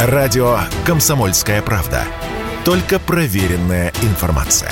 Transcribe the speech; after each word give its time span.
Радио 0.00 0.60
«Комсомольская 0.86 1.60
правда». 1.60 2.04
Только 2.64 3.00
проверенная 3.00 3.92
информация. 4.02 4.70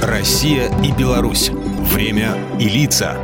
Россия 0.00 0.72
и 0.82 0.90
Беларусь. 0.90 1.50
Время 1.50 2.34
и 2.58 2.70
лица. 2.70 3.18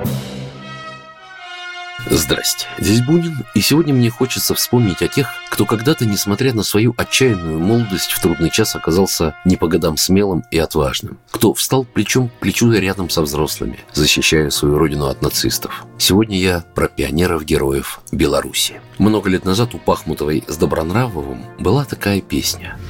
Здрасте, 2.10 2.66
здесь 2.78 3.02
Бунин, 3.02 3.44
и 3.54 3.60
сегодня 3.60 3.92
мне 3.92 4.08
хочется 4.08 4.54
вспомнить 4.54 5.02
о 5.02 5.08
тех, 5.08 5.28
кто 5.50 5.66
когда-то, 5.66 6.06
несмотря 6.06 6.54
на 6.54 6.62
свою 6.62 6.94
отчаянную 6.96 7.60
молодость, 7.60 8.12
в 8.12 8.22
трудный 8.22 8.50
час 8.50 8.74
оказался 8.74 9.34
не 9.44 9.56
по 9.56 9.68
годам 9.68 9.98
смелым 9.98 10.42
и 10.50 10.58
отважным, 10.58 11.18
кто 11.30 11.52
встал 11.52 11.84
плечом 11.84 12.30
к 12.30 12.40
плечу 12.40 12.72
рядом 12.72 13.10
со 13.10 13.20
взрослыми, 13.20 13.80
защищая 13.92 14.48
свою 14.48 14.78
родину 14.78 15.06
от 15.06 15.20
нацистов. 15.20 15.84
Сегодня 15.98 16.38
я 16.38 16.64
про 16.74 16.88
пионеров-героев 16.88 18.00
Беларуси. 18.10 18.80
Много 18.96 19.28
лет 19.28 19.44
назад 19.44 19.74
у 19.74 19.78
Пахмутовой 19.78 20.44
с 20.48 20.56
Добронравовым 20.56 21.44
была 21.58 21.84
такая 21.84 22.22
песня– 22.22 22.78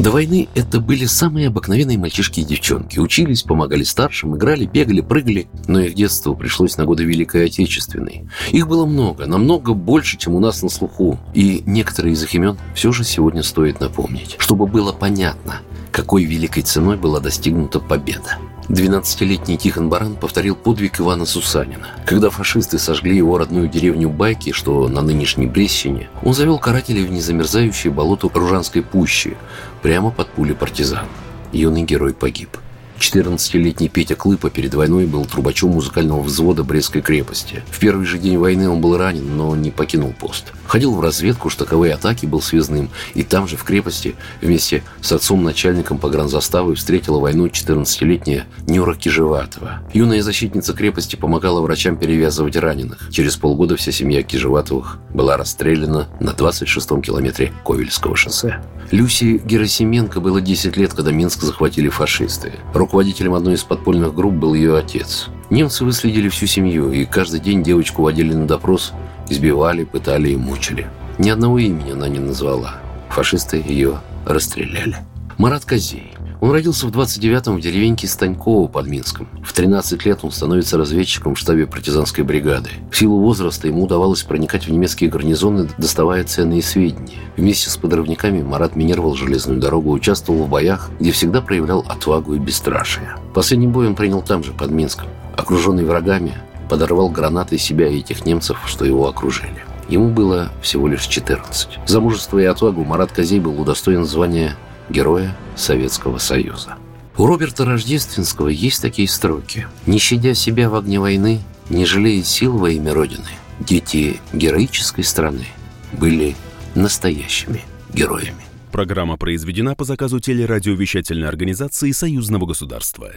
До 0.00 0.10
войны 0.10 0.48
это 0.54 0.80
были 0.80 1.04
самые 1.04 1.48
обыкновенные 1.48 1.98
мальчишки 1.98 2.40
и 2.40 2.42
девчонки. 2.42 2.98
Учились, 2.98 3.42
помогали 3.42 3.82
старшим, 3.82 4.34
играли, 4.34 4.64
бегали, 4.64 5.02
прыгали. 5.02 5.46
Но 5.68 5.80
их 5.80 5.92
детство 5.92 6.32
пришлось 6.32 6.78
на 6.78 6.86
годы 6.86 7.04
Великой 7.04 7.44
Отечественной. 7.44 8.26
Их 8.50 8.66
было 8.66 8.86
много, 8.86 9.26
намного 9.26 9.74
больше, 9.74 10.16
чем 10.16 10.36
у 10.36 10.40
нас 10.40 10.62
на 10.62 10.70
слуху. 10.70 11.20
И 11.34 11.62
некоторые 11.66 12.14
из 12.14 12.22
их 12.22 12.34
имен 12.34 12.56
все 12.74 12.92
же 12.92 13.04
сегодня 13.04 13.42
стоит 13.42 13.80
напомнить, 13.80 14.36
чтобы 14.38 14.66
было 14.66 14.92
понятно, 14.92 15.56
какой 15.92 16.24
великой 16.24 16.62
ценой 16.62 16.96
была 16.96 17.20
достигнута 17.20 17.78
победа. 17.78 18.38
12-летний 18.70 19.58
Тихон 19.58 19.88
Баран 19.88 20.14
повторил 20.14 20.54
подвиг 20.54 21.00
Ивана 21.00 21.26
Сусанина. 21.26 21.88
Когда 22.06 22.30
фашисты 22.30 22.78
сожгли 22.78 23.16
его 23.16 23.36
родную 23.36 23.68
деревню 23.68 24.08
Байки, 24.08 24.52
что 24.52 24.86
на 24.88 25.02
нынешней 25.02 25.48
Брещине, 25.48 26.08
он 26.22 26.34
завел 26.34 26.58
карателей 26.58 27.04
в 27.04 27.10
незамерзающее 27.10 27.92
болото 27.92 28.30
Ружанской 28.32 28.82
пущи, 28.82 29.36
прямо 29.82 30.12
под 30.12 30.28
пули 30.28 30.52
партизан. 30.52 31.06
Юный 31.52 31.82
герой 31.82 32.14
погиб. 32.14 32.56
14-летний 33.00 33.88
Петя 33.88 34.14
Клыпа 34.14 34.50
перед 34.50 34.74
войной 34.74 35.06
был 35.06 35.24
трубачом 35.24 35.70
музыкального 35.70 36.20
взвода 36.20 36.62
Брестской 36.62 37.00
крепости. 37.00 37.62
В 37.70 37.78
первый 37.78 38.04
же 38.04 38.18
день 38.18 38.36
войны 38.36 38.68
он 38.68 38.80
был 38.80 38.96
ранен, 38.98 39.36
но 39.36 39.56
не 39.56 39.70
покинул 39.70 40.12
пост. 40.12 40.52
Ходил 40.66 40.94
в 40.94 41.00
разведку, 41.00 41.48
штаковые 41.48 41.94
атаки, 41.94 42.26
был 42.26 42.42
связным. 42.42 42.90
И 43.14 43.22
там 43.22 43.48
же, 43.48 43.56
в 43.56 43.64
крепости, 43.64 44.14
вместе 44.42 44.84
с 45.00 45.10
отцом-начальником 45.12 45.98
погранзаставы 45.98 46.74
встретила 46.74 47.18
войну 47.18 47.46
14-летняя 47.46 48.44
Нюра 48.66 48.94
Кижеватова. 48.94 49.80
Юная 49.92 50.22
защитница 50.22 50.74
крепости 50.74 51.16
помогала 51.16 51.60
врачам 51.62 51.96
перевязывать 51.96 52.56
раненых. 52.56 53.08
Через 53.10 53.36
полгода 53.36 53.76
вся 53.76 53.92
семья 53.92 54.22
Кижеватовых 54.22 54.98
была 55.14 55.36
расстреляна 55.38 56.08
на 56.20 56.30
26-м 56.30 57.02
километре 57.02 57.52
Ковельского 57.64 58.14
шоссе. 58.14 58.62
Люси 58.90 59.40
Герасименко 59.44 60.20
было 60.20 60.40
10 60.40 60.76
лет, 60.76 60.92
когда 60.92 61.12
Минск 61.12 61.42
захватили 61.42 61.88
фашисты. 61.88 62.52
Руководителем 62.90 63.34
одной 63.34 63.54
из 63.54 63.62
подпольных 63.62 64.16
групп 64.16 64.34
был 64.34 64.52
ее 64.52 64.76
отец. 64.76 65.28
Немцы 65.48 65.84
выследили 65.84 66.28
всю 66.28 66.46
семью, 66.46 66.90
и 66.90 67.04
каждый 67.04 67.38
день 67.38 67.62
девочку 67.62 68.02
водили 68.02 68.34
на 68.34 68.48
допрос, 68.48 68.94
избивали, 69.28 69.84
пытали 69.84 70.30
и 70.30 70.36
мучили. 70.36 70.88
Ни 71.16 71.30
одного 71.30 71.60
имени 71.60 71.92
она 71.92 72.08
не 72.08 72.18
назвала. 72.18 72.80
Фашисты 73.10 73.62
ее 73.64 74.00
расстреляли. 74.26 74.96
Марат 75.38 75.64
Козей. 75.64 76.14
Он 76.40 76.52
родился 76.52 76.86
в 76.86 76.90
29-м 76.90 77.56
в 77.56 77.60
деревеньке 77.60 78.08
Станьково 78.08 78.66
под 78.66 78.86
Минском. 78.86 79.28
В 79.44 79.52
13 79.52 80.06
лет 80.06 80.20
он 80.22 80.32
становится 80.32 80.78
разведчиком 80.78 81.34
в 81.34 81.38
штабе 81.38 81.66
партизанской 81.66 82.24
бригады. 82.24 82.70
В 82.90 82.96
силу 82.96 83.20
возраста 83.20 83.68
ему 83.68 83.84
удавалось 83.84 84.22
проникать 84.22 84.66
в 84.66 84.72
немецкие 84.72 85.10
гарнизоны, 85.10 85.68
доставая 85.76 86.24
ценные 86.24 86.62
сведения. 86.62 87.18
Вместе 87.36 87.68
с 87.68 87.76
подрывниками 87.76 88.42
Марат 88.42 88.74
минировал 88.74 89.14
железную 89.14 89.60
дорогу, 89.60 89.90
участвовал 89.90 90.44
в 90.44 90.48
боях, 90.48 90.90
где 90.98 91.12
всегда 91.12 91.42
проявлял 91.42 91.84
отвагу 91.86 92.34
и 92.34 92.38
бесстрашие. 92.38 93.16
Последний 93.34 93.68
бой 93.68 93.86
он 93.86 93.94
принял 93.94 94.22
там 94.22 94.42
же, 94.42 94.52
под 94.52 94.70
Минском. 94.70 95.08
Окруженный 95.36 95.84
врагами, 95.84 96.34
подорвал 96.70 97.10
гранатой 97.10 97.58
себя 97.58 97.88
и 97.88 97.98
этих 97.98 98.24
немцев, 98.24 98.58
что 98.64 98.86
его 98.86 99.06
окружили. 99.08 99.62
Ему 99.90 100.08
было 100.08 100.48
всего 100.62 100.88
лишь 100.88 101.04
14. 101.04 101.80
За 101.86 102.00
мужество 102.00 102.38
и 102.38 102.44
отвагу 102.44 102.84
Марат 102.84 103.12
Козей 103.12 103.40
был 103.40 103.60
удостоен 103.60 104.06
звания 104.06 104.56
Героя 104.90 105.36
Советского 105.56 106.18
Союза. 106.18 106.74
У 107.16 107.26
Роберта 107.26 107.64
Рождественского 107.64 108.48
есть 108.48 108.82
такие 108.82 109.08
строки. 109.08 109.66
«Не 109.86 109.98
щадя 109.98 110.34
себя 110.34 110.68
в 110.68 110.74
огне 110.74 110.98
войны, 110.98 111.40
не 111.68 111.86
жалея 111.86 112.22
сил 112.24 112.58
во 112.58 112.70
имя 112.70 112.92
Родины, 112.92 113.30
дети 113.60 114.20
героической 114.32 115.04
страны 115.04 115.46
были 115.92 116.34
настоящими 116.74 117.62
героями». 117.92 118.44
Программа 118.72 119.16
произведена 119.16 119.74
по 119.74 119.84
заказу 119.84 120.20
телерадиовещательной 120.20 121.28
организации 121.28 121.90
Союзного 121.90 122.46
государства. 122.46 123.10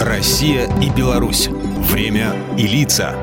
Россия 0.00 0.68
и 0.80 0.90
Беларусь. 0.90 1.48
Время 1.48 2.34
и 2.58 2.66
лица. 2.66 3.14